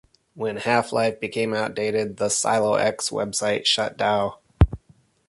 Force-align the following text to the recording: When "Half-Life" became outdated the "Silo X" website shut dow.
When 0.33 0.57
"Half-Life" 0.57 1.19
became 1.19 1.53
outdated 1.53 2.17
the 2.17 2.29
"Silo 2.29 2.73
X" 2.73 3.11
website 3.11 3.67
shut 3.67 3.97
dow. 3.97 4.39